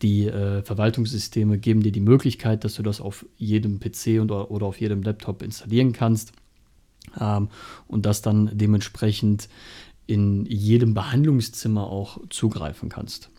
Die 0.01 0.27
äh, 0.27 0.61
Verwaltungssysteme 0.61 1.57
geben 1.57 1.81
dir 1.81 1.91
die 1.91 2.01
Möglichkeit, 2.01 2.63
dass 2.63 2.75
du 2.75 2.83
das 2.83 2.99
auf 2.99 3.25
jedem 3.37 3.79
PC 3.79 4.19
und, 4.19 4.31
oder 4.31 4.65
auf 4.65 4.79
jedem 4.79 5.01
Laptop 5.01 5.41
installieren 5.41 5.93
kannst 5.93 6.33
ähm, 7.19 7.49
und 7.87 8.05
das 8.05 8.21
dann 8.21 8.51
dementsprechend 8.53 9.47
in 10.07 10.45
jedem 10.45 10.93
Behandlungszimmer 10.93 11.87
auch 11.87 12.19
zugreifen 12.29 12.89
kannst. 12.89 13.29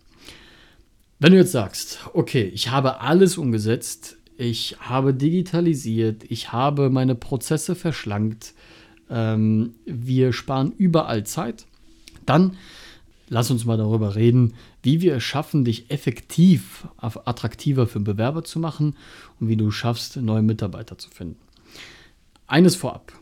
Wenn 1.18 1.32
du 1.32 1.38
jetzt 1.38 1.52
sagst, 1.52 2.00
okay, 2.14 2.42
ich 2.42 2.70
habe 2.70 3.00
alles 3.00 3.38
umgesetzt, 3.38 4.16
ich 4.38 4.76
habe 4.80 5.14
digitalisiert, 5.14 6.24
ich 6.28 6.52
habe 6.52 6.90
meine 6.90 7.14
Prozesse 7.14 7.74
verschlankt, 7.74 8.54
ähm, 9.10 9.74
wir 9.84 10.32
sparen 10.32 10.72
überall 10.76 11.24
Zeit, 11.24 11.66
dann 12.24 12.56
lass 13.28 13.50
uns 13.50 13.64
mal 13.64 13.76
darüber 13.76 14.14
reden, 14.14 14.54
wie 14.82 15.00
wir 15.00 15.16
es 15.16 15.24
schaffen, 15.24 15.64
dich 15.64 15.90
effektiv 15.90 16.86
attraktiver 16.98 17.86
für 17.86 18.00
Bewerber 18.00 18.44
zu 18.44 18.58
machen 18.58 18.96
und 19.40 19.48
wie 19.48 19.56
du 19.56 19.70
schaffst, 19.70 20.16
neue 20.16 20.42
Mitarbeiter 20.42 20.98
zu 20.98 21.10
finden. 21.10 21.36
Eines 22.46 22.76
vorab. 22.76 23.12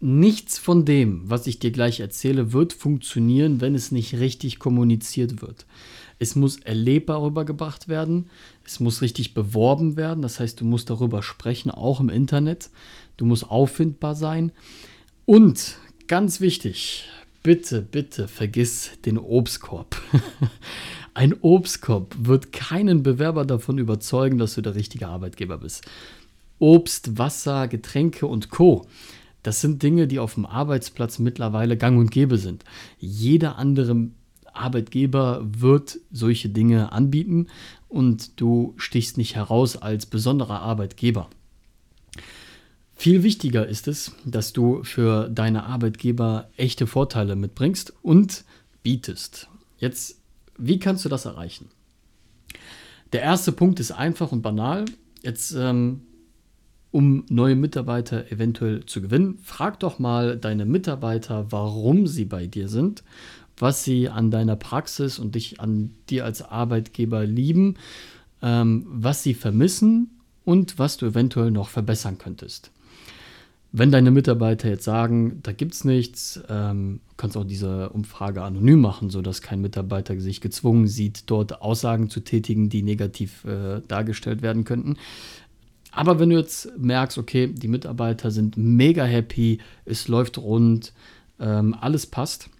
Nichts 0.00 0.58
von 0.58 0.84
dem, 0.84 1.22
was 1.30 1.46
ich 1.46 1.60
dir 1.60 1.70
gleich 1.70 2.00
erzähle, 2.00 2.52
wird 2.52 2.72
funktionieren, 2.72 3.60
wenn 3.60 3.74
es 3.74 3.90
nicht 3.90 4.18
richtig 4.18 4.58
kommuniziert 4.58 5.40
wird. 5.40 5.64
Es 6.24 6.36
muss 6.36 6.58
erlebbar 6.60 7.22
rübergebracht 7.22 7.86
werden. 7.86 8.30
Es 8.64 8.80
muss 8.80 9.02
richtig 9.02 9.34
beworben 9.34 9.98
werden. 9.98 10.22
Das 10.22 10.40
heißt, 10.40 10.58
du 10.58 10.64
musst 10.64 10.88
darüber 10.88 11.22
sprechen, 11.22 11.70
auch 11.70 12.00
im 12.00 12.08
Internet. 12.08 12.70
Du 13.18 13.26
musst 13.26 13.50
auffindbar 13.50 14.14
sein. 14.14 14.50
Und 15.26 15.76
ganz 16.06 16.40
wichtig, 16.40 17.04
bitte, 17.42 17.82
bitte 17.82 18.26
vergiss 18.26 18.92
den 19.04 19.18
Obstkorb. 19.18 20.00
Ein 21.14 21.34
Obstkorb 21.42 22.16
wird 22.18 22.52
keinen 22.52 23.02
Bewerber 23.02 23.44
davon 23.44 23.76
überzeugen, 23.76 24.38
dass 24.38 24.54
du 24.54 24.62
der 24.62 24.76
richtige 24.76 25.08
Arbeitgeber 25.08 25.58
bist. 25.58 25.84
Obst, 26.58 27.18
Wasser, 27.18 27.68
Getränke 27.68 28.26
und 28.26 28.48
Co. 28.48 28.86
Das 29.42 29.60
sind 29.60 29.82
Dinge, 29.82 30.08
die 30.08 30.20
auf 30.20 30.34
dem 30.34 30.46
Arbeitsplatz 30.46 31.18
mittlerweile 31.18 31.76
gang 31.76 31.98
und 31.98 32.10
gäbe 32.10 32.38
sind. 32.38 32.64
Jeder 32.98 33.58
andere 33.58 34.08
Arbeitgeber 34.56 35.42
wird 35.44 35.98
solche 36.10 36.48
Dinge 36.48 36.92
anbieten 36.92 37.48
und 37.88 38.40
du 38.40 38.74
stichst 38.76 39.18
nicht 39.18 39.36
heraus 39.36 39.76
als 39.76 40.06
besonderer 40.06 40.60
Arbeitgeber. 40.60 41.28
Viel 42.96 43.22
wichtiger 43.22 43.66
ist 43.66 43.88
es, 43.88 44.12
dass 44.24 44.52
du 44.52 44.82
für 44.84 45.28
deine 45.28 45.64
Arbeitgeber 45.64 46.48
echte 46.56 46.86
Vorteile 46.86 47.36
mitbringst 47.36 47.92
und 48.02 48.44
bietest. 48.82 49.48
Jetzt, 49.78 50.20
wie 50.56 50.78
kannst 50.78 51.04
du 51.04 51.08
das 51.08 51.24
erreichen? 51.24 51.68
Der 53.12 53.22
erste 53.22 53.52
Punkt 53.52 53.80
ist 53.80 53.90
einfach 53.90 54.32
und 54.32 54.42
banal. 54.42 54.84
Jetzt, 55.22 55.52
ähm, 55.52 56.02
um 56.92 57.24
neue 57.28 57.56
Mitarbeiter 57.56 58.30
eventuell 58.30 58.86
zu 58.86 59.02
gewinnen, 59.02 59.38
frag 59.42 59.80
doch 59.80 59.98
mal 59.98 60.36
deine 60.36 60.64
Mitarbeiter, 60.64 61.46
warum 61.50 62.06
sie 62.06 62.24
bei 62.24 62.46
dir 62.46 62.68
sind 62.68 63.02
was 63.58 63.84
sie 63.84 64.08
an 64.08 64.30
deiner 64.30 64.56
Praxis 64.56 65.18
und 65.18 65.34
dich 65.34 65.60
an 65.60 65.90
dir 66.10 66.24
als 66.24 66.42
Arbeitgeber 66.42 67.24
lieben, 67.24 67.76
ähm, 68.42 68.86
was 68.88 69.22
sie 69.22 69.34
vermissen 69.34 70.10
und 70.44 70.78
was 70.78 70.96
du 70.96 71.06
eventuell 71.06 71.50
noch 71.50 71.68
verbessern 71.68 72.18
könntest. 72.18 72.70
Wenn 73.76 73.90
deine 73.90 74.12
Mitarbeiter 74.12 74.68
jetzt 74.68 74.84
sagen, 74.84 75.40
da 75.42 75.50
gibt 75.50 75.74
es 75.74 75.84
nichts, 75.84 76.40
ähm, 76.48 77.00
kannst 77.16 77.36
auch 77.36 77.42
diese 77.42 77.88
Umfrage 77.90 78.42
anonym 78.42 78.80
machen, 78.80 79.10
sodass 79.10 79.42
kein 79.42 79.60
Mitarbeiter 79.60 80.20
sich 80.20 80.40
gezwungen 80.40 80.86
sieht, 80.86 81.24
dort 81.26 81.60
Aussagen 81.60 82.08
zu 82.08 82.20
tätigen, 82.20 82.68
die 82.68 82.84
negativ 82.84 83.44
äh, 83.44 83.80
dargestellt 83.88 84.42
werden 84.42 84.62
könnten. 84.62 84.96
Aber 85.90 86.20
wenn 86.20 86.30
du 86.30 86.36
jetzt 86.36 86.76
merkst, 86.78 87.18
okay, 87.18 87.48
die 87.48 87.66
Mitarbeiter 87.66 88.30
sind 88.30 88.56
mega 88.56 89.04
happy, 89.04 89.58
es 89.84 90.06
läuft 90.06 90.38
rund, 90.38 90.92
ähm, 91.40 91.74
alles 91.80 92.06
passt, 92.06 92.50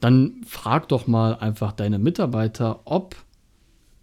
dann 0.00 0.42
frag 0.46 0.88
doch 0.88 1.06
mal 1.06 1.36
einfach 1.36 1.72
deine 1.72 1.98
Mitarbeiter, 1.98 2.80
ob 2.84 3.16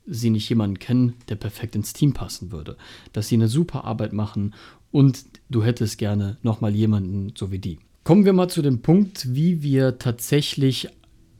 sie 0.05 0.29
nicht 0.29 0.49
jemanden 0.49 0.79
kennen, 0.79 1.13
der 1.29 1.35
perfekt 1.35 1.75
ins 1.75 1.93
Team 1.93 2.13
passen 2.13 2.51
würde. 2.51 2.77
Dass 3.13 3.27
sie 3.27 3.35
eine 3.35 3.47
super 3.47 3.85
Arbeit 3.85 4.13
machen 4.13 4.53
und 4.91 5.25
du 5.49 5.63
hättest 5.63 5.97
gerne 5.97 6.37
nochmal 6.41 6.75
jemanden 6.75 7.33
so 7.35 7.51
wie 7.51 7.59
die. 7.59 7.79
Kommen 8.03 8.25
wir 8.25 8.33
mal 8.33 8.49
zu 8.49 8.61
dem 8.61 8.81
Punkt, 8.81 9.33
wie 9.33 9.63
wir 9.63 9.97
tatsächlich 9.97 10.89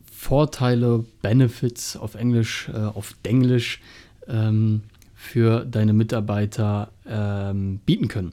Vorteile, 0.10 1.04
Benefits 1.22 1.98
auf 1.98 2.16
Englisch, 2.16 2.70
äh, 2.74 2.78
auf 2.78 3.16
Denglisch 3.26 3.82
ähm, 4.28 4.84
für 5.14 5.66
deine 5.66 5.92
Mitarbeiter 5.92 6.92
ähm, 7.06 7.80
bieten 7.86 8.08
können. 8.08 8.32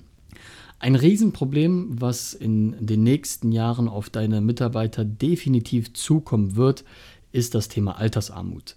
Ein 0.80 0.94
Riesenproblem, 0.94 2.00
was 2.00 2.32
in 2.32 2.74
den 2.84 3.02
nächsten 3.02 3.52
Jahren 3.52 3.86
auf 3.86 4.08
deine 4.08 4.40
Mitarbeiter 4.40 5.04
definitiv 5.04 5.92
zukommen 5.92 6.56
wird, 6.56 6.84
ist 7.32 7.54
das 7.54 7.68
Thema 7.68 7.98
Altersarmut. 7.98 8.76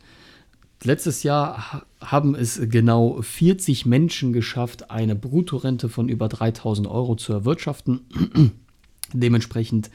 Letztes 0.84 1.24
Jahr 1.24 1.86
haben 2.02 2.36
es 2.36 2.60
genau 2.62 3.22
40 3.22 3.86
Menschen 3.86 4.34
geschafft, 4.34 4.92
eine 4.92 5.16
Bruttorente 5.16 5.88
von 5.88 6.10
über 6.10 6.28
3000 6.28 6.90
Euro 6.90 7.16
zu 7.16 7.32
erwirtschaften. 7.32 8.02
Dementsprechend 9.14 9.90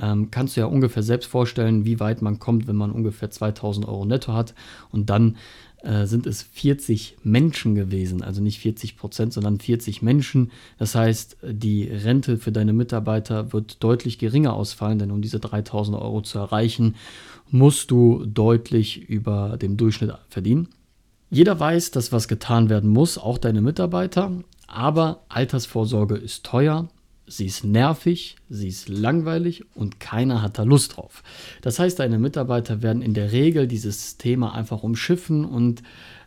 ähm, 0.00 0.30
kannst 0.30 0.56
du 0.56 0.62
ja 0.62 0.66
ungefähr 0.66 1.02
selbst 1.02 1.26
vorstellen, 1.26 1.84
wie 1.84 2.00
weit 2.00 2.22
man 2.22 2.38
kommt, 2.38 2.66
wenn 2.66 2.76
man 2.76 2.90
ungefähr 2.90 3.30
2000 3.30 3.86
Euro 3.86 4.06
netto 4.06 4.32
hat 4.32 4.54
und 4.90 5.10
dann 5.10 5.36
äh, 5.84 6.06
sind 6.06 6.26
es 6.26 6.42
40 6.42 7.18
Menschen 7.24 7.74
gewesen, 7.74 8.22
also 8.22 8.40
nicht 8.40 8.58
40 8.58 8.96
Prozent, 8.96 9.32
sondern 9.32 9.60
40 9.60 10.02
Menschen. 10.02 10.50
Das 10.78 10.94
heißt, 10.94 11.36
die 11.42 11.84
Rente 11.84 12.38
für 12.38 12.52
deine 12.52 12.72
Mitarbeiter 12.72 13.52
wird 13.52 13.82
deutlich 13.84 14.18
geringer 14.18 14.54
ausfallen, 14.54 14.98
denn 14.98 15.10
um 15.10 15.20
diese 15.20 15.40
3000 15.40 15.96
Euro 15.98 16.22
zu 16.22 16.38
erreichen, 16.38 16.94
musst 17.50 17.90
du 17.90 18.24
deutlich 18.24 19.08
über 19.08 19.58
dem 19.60 19.76
Durchschnitt 19.76 20.14
verdienen. 20.28 20.68
Jeder 21.30 21.58
weiß, 21.60 21.90
dass 21.90 22.12
was 22.12 22.28
getan 22.28 22.70
werden 22.70 22.90
muss, 22.90 23.18
auch 23.18 23.38
deine 23.38 23.60
Mitarbeiter, 23.60 24.32
aber 24.66 25.24
Altersvorsorge 25.28 26.16
ist 26.16 26.44
teuer, 26.44 26.88
sie 27.26 27.46
ist 27.46 27.64
nervig, 27.64 28.36
sie 28.48 28.68
ist 28.68 28.88
langweilig 28.88 29.64
und 29.74 30.00
keiner 30.00 30.42
hat 30.42 30.58
da 30.58 30.62
Lust 30.62 30.96
drauf. 30.96 31.22
Das 31.62 31.78
heißt, 31.78 31.98
deine 31.98 32.18
Mitarbeiter 32.18 32.82
werden 32.82 33.02
in 33.02 33.14
der 33.14 33.32
Regel 33.32 33.66
dieses 33.66 34.18
Thema 34.18 34.54
einfach 34.54 34.82
umschiffen 34.82 35.44
und 35.44 35.82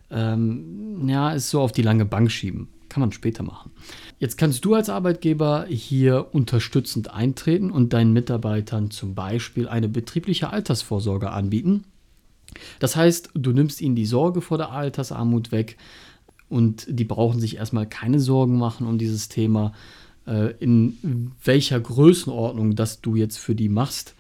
ähm, 0.10 1.08
ja, 1.08 1.34
es 1.34 1.50
so 1.50 1.62
auf 1.62 1.72
die 1.72 1.82
lange 1.82 2.06
Bank 2.06 2.32
schieben. 2.32 2.70
Kann 2.90 3.02
man 3.02 3.12
später 3.12 3.44
machen. 3.44 3.72
Jetzt 4.18 4.38
kannst 4.38 4.64
du 4.64 4.74
als 4.74 4.90
Arbeitgeber 4.90 5.66
hier 5.70 6.28
unterstützend 6.32 7.14
eintreten 7.14 7.70
und 7.70 7.92
deinen 7.92 8.14
Mitarbeitern 8.14 8.92
zum 8.92 9.14
Beispiel 9.14 9.68
eine 9.68 9.90
betriebliche 9.90 10.50
Altersvorsorge 10.50 11.30
anbieten. 11.30 11.84
Das 12.80 12.96
heißt, 12.96 13.32
du 13.34 13.52
nimmst 13.52 13.82
ihnen 13.82 13.96
die 13.96 14.06
Sorge 14.06 14.42
vor 14.42 14.58
der 14.58 14.72
Altersarmut 14.72 15.52
weg 15.52 15.78
und 16.50 16.88
die 16.90 17.04
brauchen 17.04 17.40
sich 17.40 17.58
erstmal 17.58 17.88
keine 17.88 18.22
Sorgen 18.22 18.58
machen 18.58 18.88
um 18.88 18.98
dieses 18.98 19.28
Thema, 19.28 19.74
äh, 20.28 20.54
in 20.60 21.32
welcher 21.44 21.80
Größenordnung 21.80 22.76
das 22.76 23.02
du 23.02 23.16
jetzt 23.16 23.38
für 23.38 23.56
die 23.56 23.70
machst, 23.70 24.16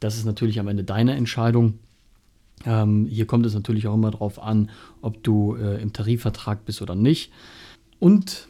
das 0.00 0.16
ist 0.16 0.24
natürlich 0.24 0.58
am 0.58 0.68
Ende 0.68 0.84
deine 0.84 1.14
Entscheidung. 1.14 1.78
Ähm, 2.64 3.06
hier 3.06 3.26
kommt 3.26 3.46
es 3.46 3.54
natürlich 3.54 3.86
auch 3.86 3.94
immer 3.94 4.10
darauf 4.10 4.42
an, 4.42 4.70
ob 5.02 5.22
du 5.22 5.56
äh, 5.56 5.80
im 5.80 5.92
Tarifvertrag 5.92 6.64
bist 6.64 6.82
oder 6.82 6.94
nicht. 6.94 7.32
Und 7.98 8.48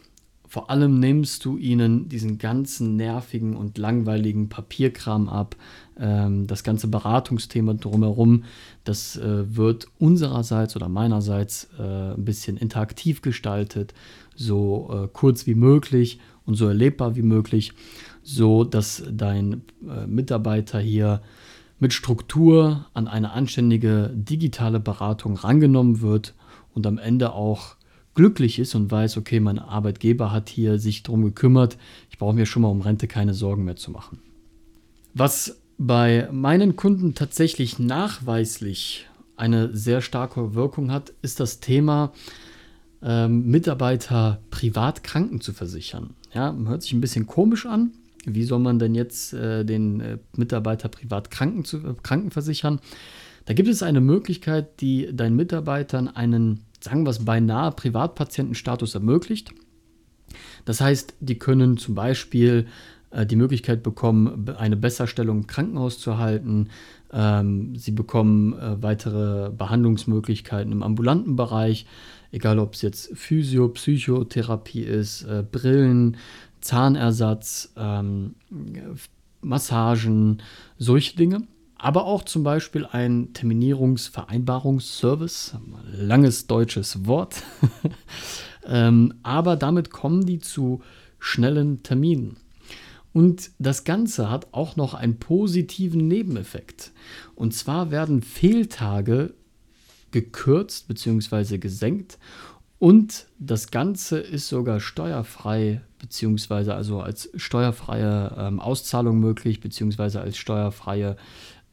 vor 0.50 0.69
allem 0.69 0.99
nimmst 0.99 1.45
du 1.45 1.57
ihnen 1.59 2.09
diesen 2.09 2.38
ganzen 2.38 2.97
nervigen 2.97 3.54
und 3.54 3.78
langweiligen 3.78 4.49
Papierkram 4.49 5.28
ab. 5.28 5.54
Ähm, 5.97 6.49
das 6.49 6.64
ganze 6.64 6.88
Beratungsthema 6.88 7.75
drumherum, 7.75 8.42
das 8.83 9.16
äh, 9.16 9.57
wird 9.57 9.87
unsererseits 10.00 10.75
oder 10.75 10.88
meinerseits 10.88 11.69
äh, 11.78 12.14
ein 12.14 12.25
bisschen 12.25 12.57
interaktiv 12.57 13.23
gestaltet, 13.23 13.95
so 14.35 14.90
äh, 14.92 15.09
kurz 15.12 15.47
wie 15.47 15.54
möglich 15.54 16.19
und 16.50 16.57
so 16.57 16.66
erlebbar 16.66 17.16
wie 17.16 17.23
möglich, 17.23 17.73
so 18.23 18.64
dass 18.64 19.02
dein 19.11 19.62
äh, 19.88 20.07
Mitarbeiter 20.07 20.80
hier 20.80 21.23
mit 21.78 21.95
Struktur 21.95 22.87
an 22.92 23.09
eine 23.09 23.30
anständige 23.33 24.11
digitale 24.12 24.80
Beratung 24.80 25.37
rangenommen 25.37 26.02
wird 26.02 26.35
und 26.75 26.87
am 26.87 26.99
Ende 26.99 27.33
auch 27.33 27.76
glücklich 28.14 28.59
ist 28.59 28.75
und 28.75 28.90
weiß, 28.90 29.16
okay, 29.16 29.40
mein 29.40 29.59
Arbeitgeber 29.59 30.33
hat 30.33 30.49
hier 30.49 30.78
sich 30.78 31.02
darum 31.02 31.23
gekümmert, 31.23 31.78
ich 32.11 32.19
brauche 32.19 32.35
mir 32.35 32.47
schon 32.47 32.62
mal 32.62 32.69
um 32.69 32.83
Rente 32.83 33.07
keine 33.07 33.33
Sorgen 33.33 33.64
mehr 33.64 33.76
zu 33.76 33.90
machen. 33.90 34.19
Was 35.14 35.61
bei 35.78 36.28
meinen 36.30 36.76
Kunden 36.76 37.14
tatsächlich 37.14 37.78
nachweislich 37.78 39.07
eine 39.37 39.75
sehr 39.75 40.02
starke 40.02 40.54
Wirkung 40.54 40.92
hat, 40.92 41.14
ist 41.23 41.40
das 41.40 41.61
Thema 41.61 42.12
ähm, 43.02 43.47
Mitarbeiter 43.47 44.40
privat 44.50 45.02
Kranken 45.02 45.40
zu 45.40 45.54
versichern. 45.54 46.14
Ja, 46.32 46.54
hört 46.66 46.82
sich 46.82 46.92
ein 46.92 47.00
bisschen 47.00 47.26
komisch 47.26 47.66
an, 47.66 47.92
wie 48.25 48.44
soll 48.44 48.60
man 48.60 48.78
denn 48.78 48.94
jetzt 48.94 49.32
äh, 49.32 49.64
den 49.64 50.00
äh, 50.00 50.18
Mitarbeiter 50.37 50.88
privat 50.88 51.30
kranken 51.30 51.64
zu, 51.64 51.78
äh, 51.78 51.94
krankenversichern? 52.02 52.80
Da 53.46 53.54
gibt 53.54 53.68
es 53.68 53.82
eine 53.82 54.00
Möglichkeit, 54.00 54.80
die 54.80 55.08
deinen 55.12 55.37
Mitarbeitern 55.37 56.08
einen, 56.08 56.60
sagen 56.80 57.04
wir 57.04 57.10
es, 57.10 57.25
beinahe 57.25 57.72
Privatpatientenstatus 57.72 58.94
ermöglicht. 58.94 59.52
Das 60.64 60.80
heißt, 60.80 61.14
die 61.20 61.38
können 61.38 61.78
zum 61.78 61.94
Beispiel 61.94 62.66
äh, 63.10 63.26
die 63.26 63.37
Möglichkeit 63.37 63.82
bekommen, 63.82 64.49
eine 64.56 64.76
Besserstellung 64.76 65.38
im 65.38 65.46
Krankenhaus 65.46 65.99
zu 65.99 66.10
erhalten. 66.10 66.68
Ähm, 67.12 67.75
sie 67.76 67.90
bekommen 67.90 68.52
äh, 68.52 68.82
weitere 68.82 69.50
Behandlungsmöglichkeiten 69.50 70.72
im 70.72 70.82
ambulanten 70.82 71.37
Bereich, 71.37 71.87
egal 72.32 72.58
ob 72.58 72.75
es 72.75 72.82
jetzt 72.82 73.16
Physio, 73.16 73.68
Psychotherapie 73.68 74.82
ist, 74.82 75.22
äh, 75.22 75.42
Brillen, 75.50 76.18
Zahnersatz, 76.60 77.72
ähm, 77.76 78.34
Massagen, 79.40 80.42
solche 80.78 81.16
Dinge. 81.16 81.46
Aber 81.76 82.04
auch 82.04 82.25
zum 82.25 82.42
Beispiel 82.42 82.84
ein 82.84 83.32
Terminierungsvereinbarungsservice, 83.32 85.56
langes 85.92 86.46
deutsches 86.46 87.06
Wort. 87.06 87.42
ähm, 88.66 89.14
aber 89.22 89.56
damit 89.56 89.90
kommen 89.90 90.26
die 90.26 90.40
zu 90.40 90.82
schnellen 91.18 91.82
Terminen. 91.82 92.37
Und 93.12 93.50
das 93.58 93.84
Ganze 93.84 94.30
hat 94.30 94.49
auch 94.52 94.76
noch 94.76 94.94
einen 94.94 95.18
positiven 95.18 96.06
Nebeneffekt. 96.06 96.92
Und 97.34 97.54
zwar 97.54 97.90
werden 97.90 98.22
Fehltage 98.22 99.34
gekürzt 100.11 100.88
bzw. 100.88 101.59
gesenkt 101.59 102.19
und 102.79 103.26
das 103.38 103.71
Ganze 103.71 104.19
ist 104.19 104.49
sogar 104.49 104.81
steuerfrei 104.81 105.83
beziehungsweise 105.99 106.75
also 106.75 107.00
als 107.00 107.29
steuerfreie 107.37 108.35
ähm, 108.38 108.61
Auszahlung 108.61 109.21
möglich 109.21 109.61
beziehungsweise 109.61 110.21
als 110.21 110.37
steuerfreie 110.38 111.17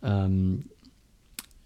ähm, 0.03 0.65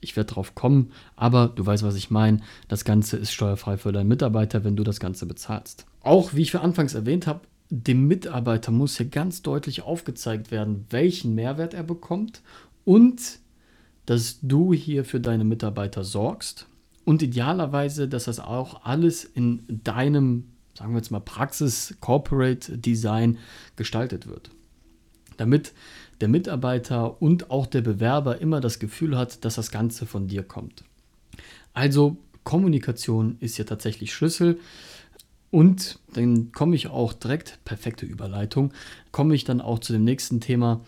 ich 0.02 0.16
werde 0.16 0.34
drauf 0.34 0.56
kommen, 0.56 0.92
aber 1.16 1.48
du 1.48 1.64
weißt, 1.66 1.84
was 1.84 1.96
ich 1.96 2.10
meine. 2.10 2.42
Das 2.68 2.84
Ganze 2.84 3.18
ist 3.18 3.32
steuerfrei 3.32 3.78
für 3.78 3.92
deinen 3.92 4.08
Mitarbeiter, 4.08 4.64
wenn 4.64 4.76
du 4.76 4.84
das 4.84 5.00
Ganze 5.00 5.28
bezahlst. 5.28 5.86
Auch 6.02 6.34
wie 6.34 6.42
ich 6.42 6.52
für 6.52 6.62
anfangs 6.62 6.96
erwähnt 6.96 7.28
habe, 7.28 7.42
dem 7.70 8.08
Mitarbeiter 8.08 8.72
muss 8.72 8.98
hier 8.98 9.06
ganz 9.06 9.44
deutlich 9.44 9.84
aufgezeigt 9.84 10.52
werden, 10.52 10.86
welchen 10.90 11.36
Mehrwert 11.36 11.74
er 11.74 11.84
bekommt 11.84 12.42
und 12.84 13.40
dass 14.06 14.40
du 14.42 14.74
hier 14.74 15.06
für 15.06 15.20
deine 15.20 15.44
Mitarbeiter 15.44 16.04
sorgst 16.04 16.68
und 17.06 17.22
idealerweise, 17.22 18.08
dass 18.08 18.26
das 18.26 18.40
auch 18.40 18.86
alles 18.86 19.24
in 19.24 19.64
deinem, 19.84 20.46
sagen 20.78 20.94
wir 20.94 20.98
jetzt 20.98 21.12
mal, 21.12 21.20
Praxis 21.20 21.96
Corporate 22.00 22.78
Design 22.78 23.38
gestaltet 23.76 24.28
wird. 24.28 24.52
Damit 25.38 25.74
der 26.20 26.28
Mitarbeiter 26.28 27.22
und 27.22 27.50
auch 27.50 27.66
der 27.66 27.82
Bewerber 27.82 28.40
immer 28.40 28.62
das 28.62 28.80
Gefühl 28.80 29.18
hat, 29.18 29.44
dass 29.44 29.56
das 29.56 29.72
Ganze 29.72 30.06
von 30.06 30.28
dir 30.28 30.44
kommt. 30.44 30.84
Also 31.74 32.18
Kommunikation 32.44 33.38
ist 33.40 33.56
hier 33.56 33.66
tatsächlich 33.66 34.14
Schlüssel. 34.14 34.60
Und 35.50 36.00
dann 36.14 36.52
komme 36.54 36.76
ich 36.76 36.88
auch 36.88 37.12
direkt, 37.12 37.60
perfekte 37.66 38.06
Überleitung, 38.06 38.72
komme 39.12 39.36
ich 39.36 39.44
dann 39.44 39.60
auch 39.60 39.80
zu 39.80 39.92
dem 39.92 40.06
nächsten 40.06 40.40
Thema. 40.40 40.82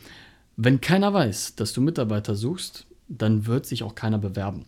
Wenn 0.56 0.80
keiner 0.80 1.14
weiß, 1.14 1.56
dass 1.56 1.74
du 1.74 1.82
Mitarbeiter 1.82 2.36
suchst, 2.36 2.86
dann 3.18 3.46
wird 3.46 3.66
sich 3.66 3.84
auch 3.84 3.96
keiner 3.96 4.18
bewerben. 4.18 4.66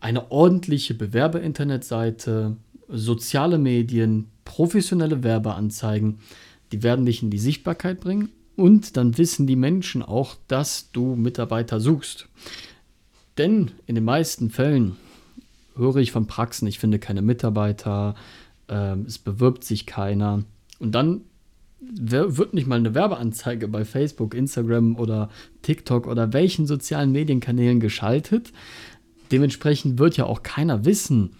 Eine 0.00 0.30
ordentliche 0.30 0.94
Bewerber-Internetseite, 0.94 2.56
soziale 2.88 3.58
Medien, 3.58 4.28
professionelle 4.44 5.22
Werbeanzeigen, 5.22 6.20
die 6.72 6.82
werden 6.82 7.06
dich 7.06 7.22
in 7.22 7.30
die 7.30 7.38
Sichtbarkeit 7.38 8.00
bringen 8.00 8.30
und 8.56 8.96
dann 8.96 9.18
wissen 9.18 9.46
die 9.46 9.56
Menschen 9.56 10.02
auch, 10.02 10.36
dass 10.48 10.90
du 10.92 11.14
Mitarbeiter 11.14 11.80
suchst. 11.80 12.28
Denn 13.36 13.70
in 13.86 13.94
den 13.94 14.04
meisten 14.04 14.50
Fällen 14.50 14.96
höre 15.76 15.96
ich 15.96 16.12
von 16.12 16.26
Praxen, 16.26 16.66
ich 16.66 16.78
finde 16.78 16.98
keine 16.98 17.22
Mitarbeiter, 17.22 18.14
ähm, 18.68 19.04
es 19.06 19.18
bewirbt 19.18 19.64
sich 19.64 19.86
keiner. 19.86 20.44
Und 20.78 20.92
dann 20.92 21.22
wird 21.80 22.54
nicht 22.54 22.66
mal 22.66 22.76
eine 22.76 22.94
Werbeanzeige 22.94 23.68
bei 23.68 23.84
Facebook, 23.84 24.34
Instagram 24.34 24.96
oder 24.96 25.30
TikTok 25.62 26.06
oder 26.06 26.32
welchen 26.32 26.66
sozialen 26.66 27.12
Medienkanälen 27.12 27.80
geschaltet. 27.80 28.52
Dementsprechend 29.30 29.98
wird 29.98 30.16
ja 30.16 30.24
auch 30.24 30.42
keiner 30.42 30.84
wissen, 30.84 31.30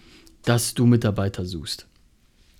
dass 0.43 0.73
du 0.73 0.85
Mitarbeiter 0.85 1.45
suchst. 1.45 1.87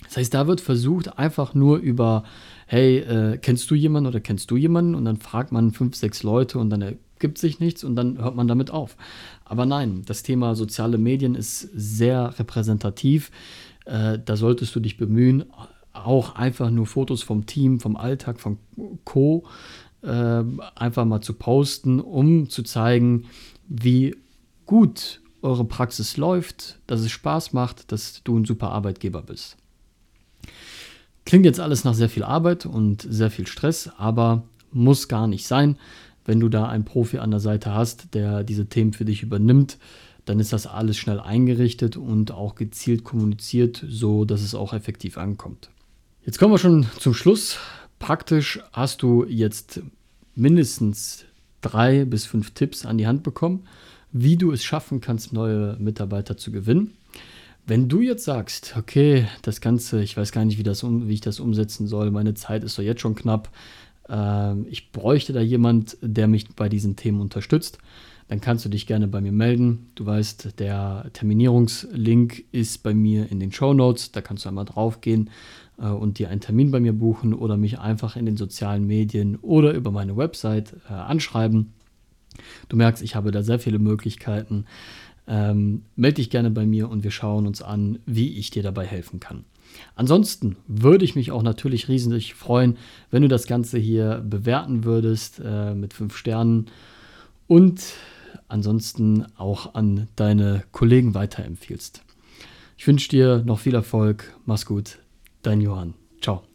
Das 0.04 0.18
heißt, 0.18 0.34
da 0.34 0.48
wird 0.48 0.62
versucht, 0.62 1.20
einfach 1.20 1.54
nur 1.54 1.78
über, 1.78 2.24
hey, 2.68 3.00
äh, 3.00 3.38
kennst 3.38 3.70
du 3.70 3.76
jemanden 3.76 4.08
oder 4.08 4.20
kennst 4.20 4.50
du 4.50 4.58
jemanden? 4.58 4.96
Und 4.96 5.06
dann 5.06 5.18
fragt 5.18 5.52
man 5.52 5.72
fünf, 5.72 5.96
sechs 5.96 6.24
Leute 6.24 6.58
und 6.58 6.70
dann 6.70 6.82
ergibt 6.82 7.38
sich 7.38 7.60
nichts 7.60 7.84
und 7.84 7.96
dann 7.96 8.18
hört 8.18 8.36
man 8.36 8.48
damit 8.48 8.72
auf. 8.72 8.98
Aber 9.46 9.66
nein, 9.66 10.04
das 10.06 10.24
Thema 10.24 10.56
soziale 10.56 10.98
Medien 10.98 11.36
ist 11.36 11.62
sehr 11.74 12.40
repräsentativ. 12.40 13.32
Äh, 13.86 14.20
da 14.24 14.36
solltest 14.36 14.76
du 14.76 14.80
dich 14.80 14.98
bemühen, 14.98 15.46
auch 16.06 16.36
einfach 16.36 16.70
nur 16.70 16.86
Fotos 16.86 17.24
vom 17.24 17.46
Team, 17.46 17.80
vom 17.80 17.96
Alltag, 17.96 18.40
vom 18.40 18.58
Co. 19.06 19.46
Äh, 20.02 20.44
einfach 20.76 21.06
mal 21.06 21.22
zu 21.22 21.34
posten, 21.34 22.00
um 22.00 22.50
zu 22.50 22.64
zeigen, 22.64 23.26
wie 23.68 24.16
gut 24.66 25.22
eure 25.42 25.66
Praxis 25.66 26.18
läuft, 26.18 26.80
dass 26.88 27.02
es 27.02 27.12
Spaß 27.12 27.54
macht, 27.54 27.92
dass 27.92 28.24
du 28.24 28.38
ein 28.38 28.46
super 28.46 28.72
Arbeitgeber 28.72 29.22
bist. 29.22 29.58
Klingt 31.26 31.46
jetzt 31.46 31.60
alles 31.60 31.84
nach 31.84 31.94
sehr 31.94 32.10
viel 32.10 32.24
Arbeit 32.24 32.66
und 32.66 33.06
sehr 33.08 33.30
viel 33.30 33.46
Stress, 33.46 33.90
aber 33.98 34.44
muss 34.72 35.08
gar 35.08 35.28
nicht 35.28 35.46
sein. 35.46 35.78
Wenn 36.26 36.40
du 36.40 36.50
da 36.50 36.68
einen 36.68 36.86
Profi 36.86 37.20
an 37.20 37.32
der 37.32 37.40
Seite 37.40 37.74
hast, 37.74 38.14
der 38.14 38.44
diese 38.44 38.68
Themen 38.68 38.94
für 38.94 39.06
dich 39.06 39.24
übernimmt, 39.24 39.78
dann 40.26 40.40
ist 40.40 40.54
das 40.54 40.68
alles 40.68 40.98
schnell 40.98 41.20
eingerichtet 41.20 41.98
und 41.98 42.32
auch 42.32 42.56
gezielt 42.56 43.04
kommuniziert, 43.04 43.84
so 43.88 44.26
dass 44.26 44.42
es 44.42 44.54
auch 44.54 44.74
effektiv 44.74 45.18
ankommt. 45.18 45.72
Jetzt 46.26 46.38
kommen 46.38 46.54
wir 46.54 46.58
schon 46.58 46.86
zum 47.00 47.14
Schluss. 47.14 47.58
Praktisch 47.98 48.60
hast 48.74 49.02
du 49.02 49.26
jetzt 49.26 49.82
mindestens 50.36 51.26
drei 51.62 52.04
bis 52.06 52.26
fünf 52.26 52.52
Tipps 52.52 52.86
an 52.86 52.98
die 52.98 53.08
Hand 53.08 53.24
bekommen, 53.24 53.68
wie 54.12 54.36
du 54.36 54.52
es 54.52 54.64
schaffen 54.64 55.00
kannst, 55.00 55.32
neue 55.32 55.78
Mitarbeiter 55.80 56.36
zu 56.36 56.52
gewinnen. 56.52 56.94
Wenn 57.66 57.88
du 57.88 58.02
jetzt 58.02 58.26
sagst, 58.26 58.76
okay, 58.78 59.28
das 59.44 59.62
Ganze, 59.62 60.02
ich 60.02 60.18
weiß 60.18 60.32
gar 60.32 60.44
nicht, 60.44 60.58
wie, 60.58 60.64
das, 60.64 60.84
wie 60.84 61.14
ich 61.14 61.22
das 61.22 61.40
umsetzen 61.40 61.88
soll, 61.88 62.12
meine 62.12 62.34
Zeit 62.34 62.64
ist 62.64 62.78
doch 62.78 62.84
jetzt 62.84 63.02
schon 63.02 63.16
knapp, 63.16 63.50
äh, 64.10 64.60
ich 64.64 64.92
bräuchte 64.92 65.32
da 65.34 65.40
jemand, 65.40 65.98
der 66.02 66.28
mich 66.28 66.50
bei 66.50 66.68
diesen 66.68 66.96
Themen 66.96 67.22
unterstützt, 67.22 67.78
dann 68.30 68.42
kannst 68.42 68.64
du 68.64 68.70
dich 68.70 68.86
gerne 68.86 69.08
bei 69.08 69.22
mir 69.22 69.32
melden. 69.32 69.88
Du 69.96 70.06
weißt, 70.06 70.60
der 70.60 71.10
Terminierungslink 71.14 72.46
ist 72.52 72.84
bei 72.84 72.94
mir 72.94 73.30
in 73.32 73.40
den 73.40 73.52
Show 73.52 73.74
Notes. 73.74 74.12
Da 74.12 74.22
kannst 74.22 74.46
du 74.46 74.50
einmal 74.50 74.66
draufgehen 74.66 75.32
äh, 75.80 75.88
und 75.88 76.20
dir 76.20 76.30
einen 76.30 76.40
Termin 76.40 76.70
bei 76.70 76.80
mir 76.80 76.94
buchen 76.94 77.34
oder 77.34 77.58
mich 77.58 77.80
einfach 77.80 78.16
in 78.16 78.28
den 78.28 78.38
sozialen 78.38 78.86
Medien 78.86 79.38
oder 79.38 79.74
über 79.74 79.90
meine 79.90 80.16
Website 80.16 80.76
äh, 80.88 80.94
anschreiben. 80.94 81.74
Du 82.70 82.78
merkst, 82.78 83.02
ich 83.02 83.16
habe 83.16 83.32
da 83.32 83.42
sehr 83.42 83.58
viele 83.58 83.80
Möglichkeiten. 83.80 84.66
Ähm, 85.28 85.82
melde 85.96 86.16
dich 86.16 86.30
gerne 86.30 86.52
bei 86.52 86.68
mir 86.68 86.88
und 86.88 87.04
wir 87.04 87.12
schauen 87.12 87.48
uns 87.48 87.64
an, 87.64 87.98
wie 88.06 88.38
ich 88.38 88.52
dir 88.52 88.62
dabei 88.62 88.86
helfen 88.86 89.20
kann. 89.20 89.44
Ansonsten 89.96 90.56
würde 90.68 91.04
ich 91.04 91.16
mich 91.16 91.32
auch 91.32 91.44
natürlich 91.44 91.88
riesig 91.88 92.36
freuen, 92.36 92.78
wenn 93.10 93.24
du 93.24 93.28
das 93.28 93.48
Ganze 93.48 93.80
hier 93.80 94.24
bewerten 94.28 94.84
würdest 94.84 95.42
äh, 95.44 95.74
mit 95.74 95.94
fünf 95.94 96.16
Sternen 96.16 96.68
und 97.48 97.82
ansonsten 98.48 99.26
auch 99.38 99.76
an 99.76 100.08
deine 100.16 100.64
Kollegen 100.72 101.14
weiterempfiehlst. 101.14 102.02
Ich 102.78 102.88
wünsche 102.88 103.10
dir 103.10 103.44
noch 103.46 103.60
viel 103.60 103.76
Erfolg. 103.76 104.36
Mach's 104.46 104.66
gut. 104.66 105.00
Dein 105.42 105.62
Johann. 105.62 105.94
Ciao. 106.22 106.44